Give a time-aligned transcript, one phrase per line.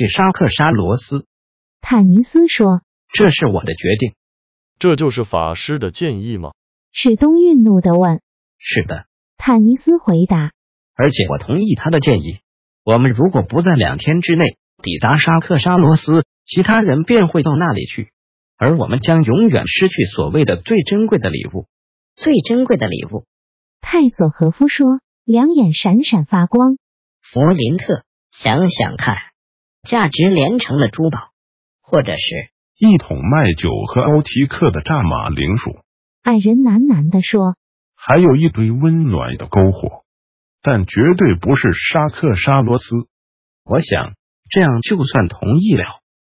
[0.00, 1.26] 去沙克沙罗斯，
[1.82, 2.80] 坦尼斯说
[3.12, 4.14] 这是我的决定。
[4.78, 6.52] 这就是法师的建议吗？
[6.90, 8.22] 史东愠怒的问。
[8.56, 9.04] 是的，
[9.36, 10.52] 坦尼斯回答。
[10.94, 12.38] 而且我同意他的建议。
[12.82, 18.08] 我们如果不在两天之内抵达沙克沙罗斯，其他人便会到那里去，
[18.56, 21.66] 而我们将永远失去所谓的最珍贵的礼物。
[22.16, 23.26] 最珍贵的礼物，
[23.82, 26.78] 泰索和夫说，两眼闪闪发光。
[27.20, 29.16] 弗林特，想想看，
[29.88, 31.18] 价值连城的珠宝，
[31.80, 35.70] 或者是一桶麦酒和奥提克的战马铃薯，
[36.22, 37.56] 矮人喃喃地说。
[37.96, 40.04] 还有一堆温暖的篝火，
[40.62, 42.84] 但绝对不是沙克沙罗斯。
[43.64, 44.14] 我想
[44.50, 45.84] 这样就算同意了。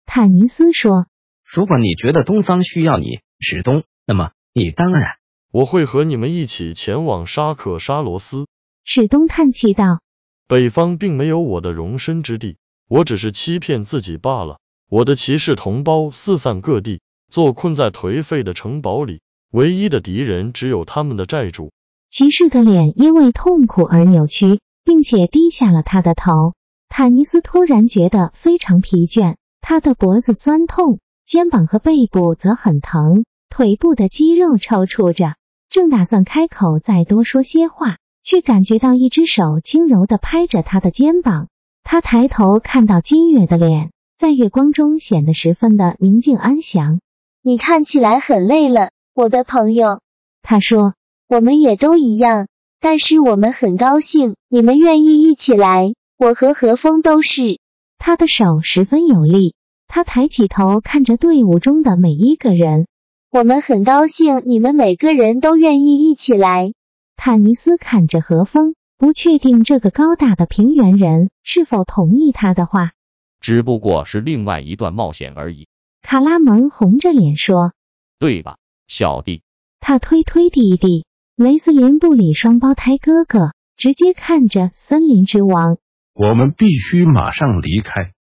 [0.06, 1.06] 坦尼斯说。
[1.50, 5.12] 如果你觉得东方需要你，史东，那么你当然。
[5.50, 8.46] 我会和你们一起前往沙克沙罗斯。
[8.84, 10.00] 史东叹气道。
[10.46, 12.58] 北方并没有我的容身之地，
[12.88, 14.58] 我只是欺骗自己罢了。
[14.90, 17.00] 我的骑士同胞四散各地，
[17.30, 19.20] 坐困在颓废的城堡里，
[19.52, 21.70] 唯一的敌人只有他们的债主。
[22.08, 26.54] 骑士的脸因为痛苦而扭曲，并且低下了他的头。
[26.88, 35.34] 坦尼斯突然觉得非常疲倦，他的脖子酸痛，肩膀和背部则很疼，腿部的肌肉抽搐着。
[35.68, 41.48] 正打算开口再多说些话，却感觉到一只手轻柔的拍着他的肩膀。
[41.90, 47.00] 他抬头看到金月的脸，在月光中显得十分的宁静安详。
[47.40, 50.02] 你看起来很累了，我的朋友。
[50.42, 50.92] 他说。
[51.28, 52.46] 我们也都一样，
[52.78, 55.94] 但是我们很高兴你们愿意一起来。
[56.18, 57.58] 我和何风都是。
[57.98, 59.54] 他的手十分有力，
[59.86, 62.86] 他抬起头看着队伍中的每一个人。
[63.30, 66.72] 我们很高兴你们每个人都愿意一起来。
[67.16, 72.92] 坦尼斯看着何风，不确定这个高大的平原人是否同意他的话。
[73.40, 75.68] 只不过是另外一段冒险而已。
[76.02, 77.72] 卡拉蒙红着脸说
[78.18, 79.42] ：“对吧，小弟？”
[79.80, 81.06] 他推推弟弟。
[81.36, 85.78] 雷斯林布里双胞胎哥哥，直接看着森林之王。
[86.12, 88.12] 我们必须马上离开。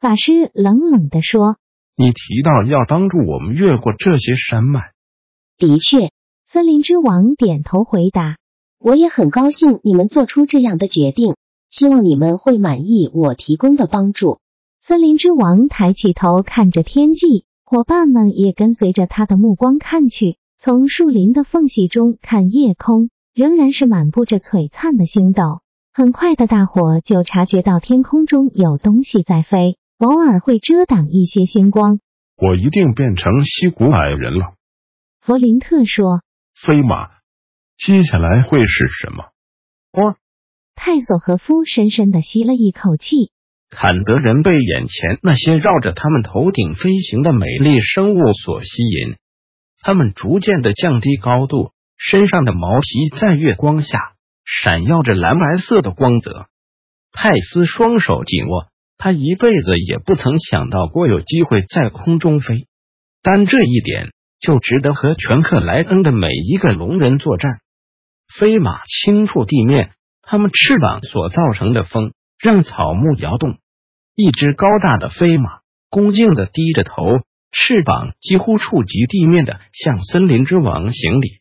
[0.00, 1.56] 法师冷冷地说
[1.94, 4.92] ：“你提到要帮助我们越过这些山脉。”
[5.56, 6.10] 的确，
[6.42, 8.38] 森林之王点头回答
[8.80, 11.34] ：“我也很高兴你们做出这样的决定，
[11.68, 14.38] 希望你们会满意我提供的帮助。”
[14.80, 20.36] 森林之王抬起头看着天际，伙伴们也跟随着他的目光看去。
[20.56, 25.60] 从树林的缝隙中看夜空，仍然是满布着璀璨的星斗。
[25.92, 32.00] 很快的，大伙就察觉到天空中有东西在飞，偶尔会遮挡一些星光。
[32.36, 34.54] 我一定变成西古矮人了，
[35.20, 36.22] 弗林特说。
[36.54, 37.08] 飞马，
[37.78, 39.26] 接下来会是什么？
[39.92, 40.16] 我
[40.74, 43.30] 泰索和夫深深的吸了一口气。
[43.70, 49.16] 坎德人被眼前那些绕着他们头顶飞行的美丽生物所吸引。
[49.80, 53.98] 他们逐渐的降低高度，身上的毛皮在月光下
[54.44, 56.46] 闪耀着蓝白色的光泽。
[57.12, 62.66] 泰斯双手紧握，他一辈子也不曾想到过有机会在空中飞，
[63.22, 67.48] 但这一点就值得和全克莱恩的每一个龙人作战。
[68.32, 73.58] 飞马轻触地面，它们翅膀所造成的风让草木摇动。
[74.14, 77.02] 一只高大的飞马恭敬的低着头。
[77.50, 81.40] 翅膀几乎触及地面的，向森林之王行礼。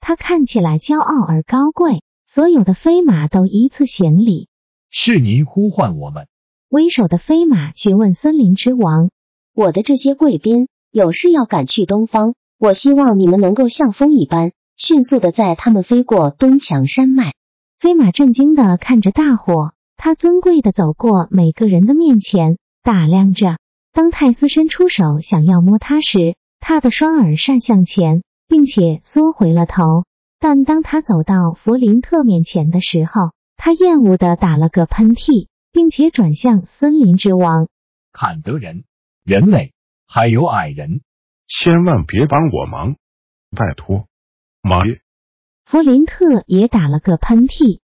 [0.00, 4.48] 它看起来骄傲而高贵，所有的飞马都依次行礼。
[4.90, 6.28] 是您呼唤我们？
[6.70, 9.10] 为首的飞马询问森林之王
[9.54, 17.32] ：“我的这些贵宾有事要赶去东方，我希望你们能够像风一般，迅速的载他们飞过东墙山脉。”
[17.78, 23.58] 飞马震惊的看着大伙，他尊贵的走过每个人的面前，打量着。
[23.92, 30.04] 当泰斯伸出手想要摸他时，他的双耳扇向前，并且缩回了头。
[30.40, 37.68] 但当他走到弗林特面前的时候，他厌恶的打了个喷嚏，并且转向森林之王
[38.12, 38.84] 坎德人、
[39.24, 39.72] 人类
[40.06, 41.02] 还有矮人，
[41.46, 42.96] 千万别帮我忙，
[43.50, 44.06] 拜托，
[44.66, 45.02] 马爷。
[45.66, 47.80] 弗林特也打了个喷嚏，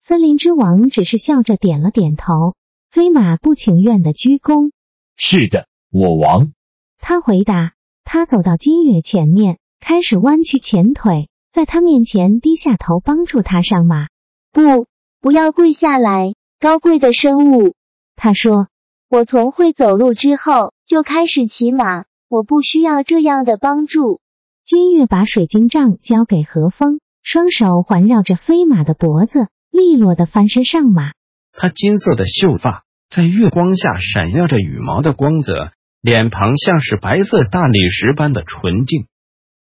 [0.00, 2.56] 森林之王只是笑着点了点头。
[2.90, 4.72] 飞马不情愿的鞠躬。
[5.16, 6.52] 是的，我王。
[6.98, 7.74] 他回答。
[8.02, 14.08] 他走到金月前面，开始弯曲前腿，在他面前低下头，帮助他上马。
[14.50, 14.88] 不，
[15.20, 17.74] 不要跪下来，高贵的生物。
[18.16, 18.66] 他说
[19.08, 24.20] ：“我从会走路之后就开始骑马，我不需要这样的帮助。”
[24.64, 31.12] 金月把水晶杖交给何风，双手环绕着飞马的脖子，利落的翻身上马。
[31.52, 35.72] 他金色的秀发在月光下闪耀着羽毛的光泽。
[36.00, 39.06] 脸庞像是白色大理石般的纯净，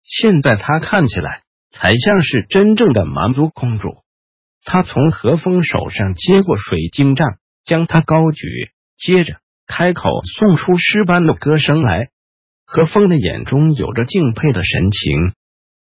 [0.03, 3.89] 现在她看起来才像是真正的蛮族公主。
[4.63, 8.47] 她从何风手上接过水晶杖，将它高举，
[8.97, 9.37] 接着
[9.67, 12.09] 开口送出诗般的歌声来。
[12.73, 15.33] 何风的眼中有着敬佩的神情。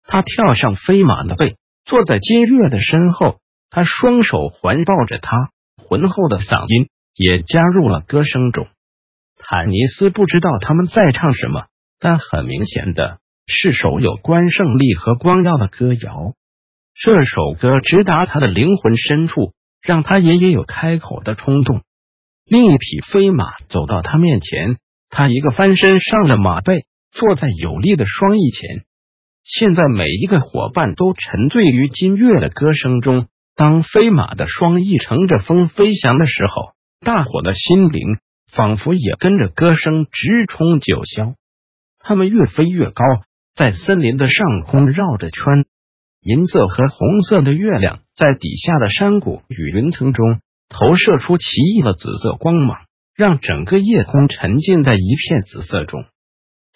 [0.05, 3.37] 他跳上飞马的背，坐在金月的身后，
[3.69, 8.67] 他双手环抱着她，浑厚的嗓音也加入了歌声中。
[9.37, 11.67] 坦尼斯不知道他们在唱什么，
[12.01, 16.33] 但很明显的是首有关胜利和光耀的歌谣。
[17.01, 21.81] 这首歌直达他的灵魂深处，让他也也有开口的冲动。
[22.43, 24.75] 另一匹飞马走到他面前，
[25.15, 28.83] 他一个翻身上了马背，坐在有力的双翼前。
[29.43, 33.27] 现在每一个伙伴都沉醉于金月的歌声中。
[33.55, 38.17] 当飞马的双翼乘着风飞翔的时候，大伙的心灵。
[38.55, 41.33] 仿佛也跟着歌声直冲九霄，
[41.97, 43.03] 他们越飞越高，
[43.55, 45.65] 在森林的上空绕着圈。
[46.21, 50.39] 银色和红色的月亮在底下的山谷与云层中
[50.69, 51.45] 投射出奇
[51.75, 52.77] 异的紫色光芒，
[53.15, 56.05] 让整个夜空沉浸在一片紫色中。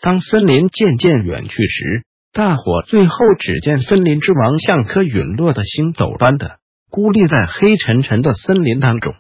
[0.01, 6.59] 当森林渐渐远去时，大伙最后只见森林之王像颗陨落的星斗般的
[6.91, 9.15] 孤立在黑沉沉的森林当中，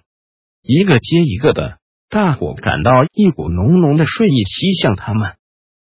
[0.61, 1.77] 一个接一个的。
[2.09, 5.33] 大伙感到一股浓浓的睡意袭向他们。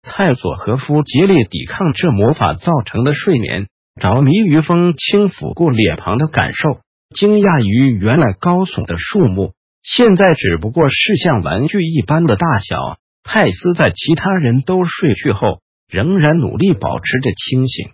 [0.02, 3.66] 泰索和夫竭力抵抗这魔法造成的睡眠，
[4.00, 6.80] 着迷于风轻抚过脸庞的感受，
[7.16, 12.98] 惊讶于原来高耸的树木现在只不过是像玩具一般的大小。
[13.22, 17.90] 泰斯在其他人都睡去后，仍然努力保持着清醒。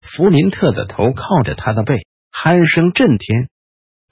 [0.00, 3.48] 弗林特的头靠着他的背，鼾声震天。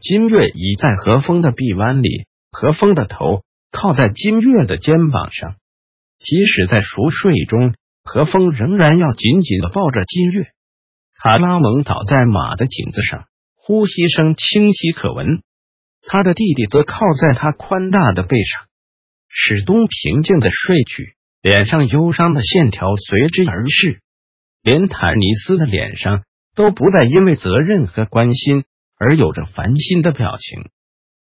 [0.00, 2.26] 金月倚在何风的臂弯里。
[2.52, 5.54] 何风的头靠在金月的肩膀上，
[6.18, 10.46] 即使在熟睡中，何风仍然要紧紧的抱着金月。
[11.22, 13.24] 卡拉蒙倒在马的颈子上，
[13.56, 15.42] 呼吸声清晰可闻。
[16.02, 18.66] 他的弟弟则靠在他宽大的背上。
[19.28, 24.00] 始终平静的睡去，脸上忧伤的线条随之而逝，
[24.62, 26.24] 连坦尼斯的脸上
[26.54, 28.64] 都不再因为责任和关心
[28.98, 30.68] 而有着烦心的表情。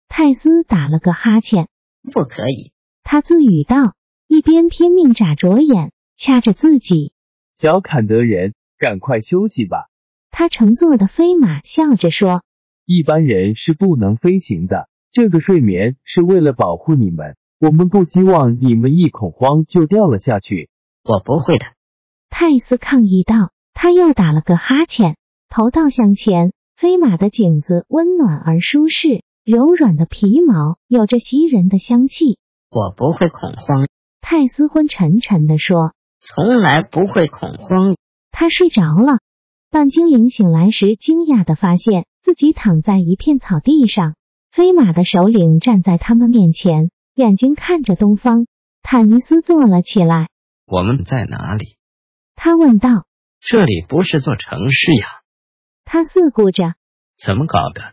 [0.09, 1.69] 泰斯打了个哈欠，
[2.13, 2.73] 不可以，
[3.03, 3.95] 他自语道，
[4.29, 7.13] 一边拼命眨着眼，掐着自己。
[7.55, 9.87] 小坎德人，赶快休息吧。
[10.31, 12.43] 他乘坐的飞马笑着说
[12.87, 20.69] ：“一般人是不能飞行的，这个睡眠是为了保护你们，我们不希望你们一恐慌就掉了下去。”
[21.05, 21.65] 我不会的，
[22.31, 23.51] 泰斯抗议道。
[23.77, 25.17] 他又打了个哈欠，
[25.49, 29.23] 头倒向前，飞马的颈子温暖而舒适。
[29.45, 32.39] 柔软的皮毛有着袭人的香气。
[32.71, 33.87] 我不会恐慌，
[34.23, 35.93] 泰斯昏沉沉的说
[36.23, 37.97] ：“从来不会恐慌。”
[38.33, 39.19] 他睡着了。
[39.71, 44.15] 半精灵醒来时，惊讶的发现自己躺在一片草地上。
[44.51, 48.47] 飞马的首领站在他们面前，眼睛看着东方。
[48.83, 50.31] 坦尼斯坐了起来。
[50.65, 51.77] “我们在哪里？”
[52.35, 53.05] 他问道。
[53.45, 55.07] “这里不是座城市呀。”
[55.85, 56.73] 他四顾着。
[57.23, 57.93] “怎么搞的？”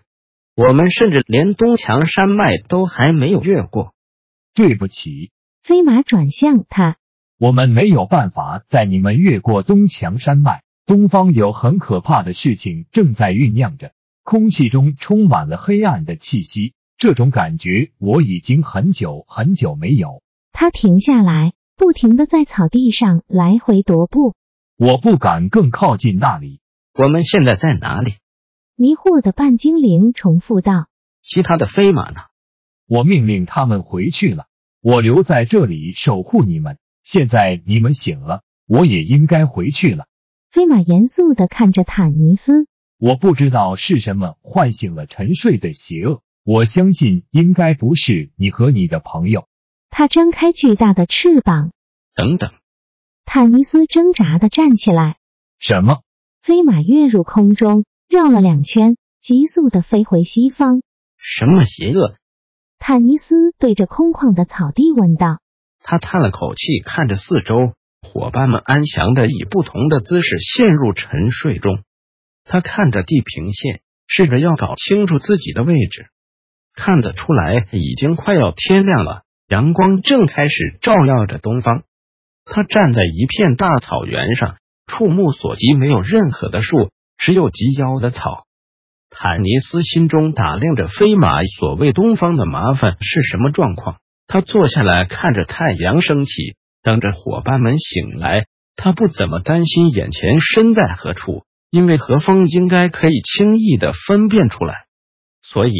[0.55, 3.93] 我们甚至连东墙山脉都还没有越过。
[4.53, 6.95] 对不起，飞马转向他。
[7.37, 10.63] 我们没有办法在你们越过东墙山脉。
[10.85, 13.91] 东方有很可怕的事情正在酝酿着，
[14.23, 16.73] 空气中充满了黑暗的气息。
[16.97, 20.21] 这种感觉我已经很久很久没有。
[20.51, 24.35] 他停下来，不停的在草地上来回踱步。
[24.77, 26.59] 我不敢更靠近那里。
[26.93, 28.15] 我们现在在哪里？
[28.75, 30.87] 迷惑的半精灵重复道
[31.23, 32.17] ：“其他的飞马呢？
[32.87, 34.45] 我命令他们回去了。
[34.81, 36.77] 我留在这里守护你们。
[37.03, 40.05] 现在你们醒了，我也应该回去了。”
[40.51, 42.67] 飞马严肃的看着坦尼斯
[43.01, 46.21] ：“我不知道是什么唤醒了沉睡的邪恶。
[46.43, 49.47] 我相信应该不是你和你的朋友。”
[49.89, 51.71] 他张开巨大的翅膀。
[52.13, 52.51] 等等！
[53.25, 55.17] 坦尼斯挣扎的站起来。
[55.57, 56.01] 什么？
[56.43, 57.85] 飞马跃入空中。
[58.07, 60.81] 绕了两圈，急速的飞回西方。
[61.17, 62.17] 什么邪恶？
[62.77, 65.39] 坦尼斯对着空旷的草地问道。
[65.79, 67.55] 他叹了口气，看着四周，
[68.01, 71.83] 伙伴们安详的以不同的姿势陷入沉睡中。
[72.43, 76.07] 他看着地平线，试着要搞清楚自己的位置。
[76.73, 81.83] 看得出来，已经快要天亮了，阳光正开始照耀着东方。
[82.45, 84.57] 他站在一片大草原上，
[84.87, 88.45] 触目所及没有任何的树，只有及腰的草。
[89.09, 93.97] 坦尼斯心中打量着飞马，所谓东方的麻烦是什么状况？
[94.27, 98.45] 他坐下来，看着太阳升起，等着伙伴们醒来。
[98.77, 104.85] 他不怎么担心眼前身在何处，因为何风应该可以轻易的分辨出来。
[105.41, 105.73] 所以，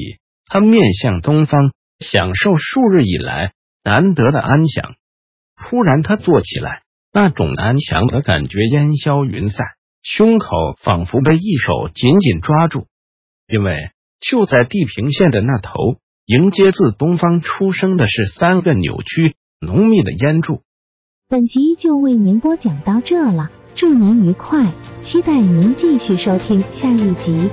[0.46, 4.96] 他面向东方，享受数日以来难得的安详。
[5.58, 6.82] 突然，他坐起来，
[7.14, 9.68] 那种安详的感觉烟消云散，
[10.02, 10.48] 胸口
[10.82, 12.88] 仿佛被一手紧紧抓住。
[13.48, 15.72] 因为就在地平线的那头。
[16.28, 20.62] 迎接自东方出生的是三个扭曲浓密的烟柱。
[21.28, 24.66] 本集就为您播讲到这了，祝您愉快，
[25.02, 27.50] 期待您继续收听下一集。